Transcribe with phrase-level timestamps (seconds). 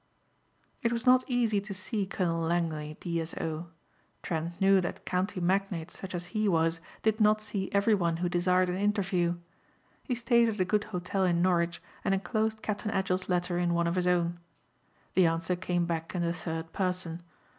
[0.81, 3.67] It was not easy to see Colonel Langley, D.S.O.
[4.23, 8.67] Trent knew that county magnates such as he was did not see everyone who desired
[8.69, 9.37] an interview.
[10.01, 13.85] He stayed at a good hotel in Norwich and enclosed Captain Edgell's letter in one
[13.85, 14.39] of his own.
[15.13, 17.21] The answer came back in the third person.